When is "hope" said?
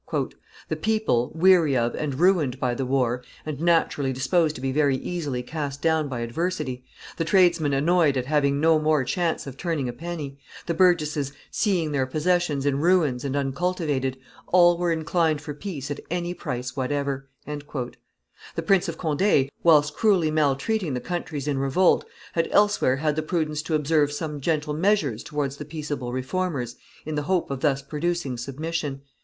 27.29-27.51